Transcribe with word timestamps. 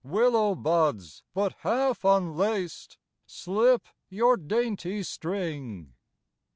Willow 0.03 0.55
buds, 0.55 1.21
but 1.31 1.53
half 1.59 2.03
unlaced, 2.03 2.97
Slip 3.27 3.83
your 4.09 4.35
dainty 4.35 5.03
string. 5.03 5.93